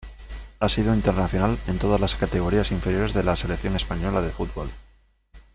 Ha 0.59 0.67
sido 0.67 0.95
internacional 0.95 1.59
en 1.67 1.77
todas 1.77 2.01
las 2.01 2.15
categorías 2.15 2.71
inferiores 2.71 3.13
de 3.13 3.23
la 3.23 3.35
Selección 3.35 3.75
española 3.75 4.23
de 4.23 4.31
fútbol. 4.31 4.71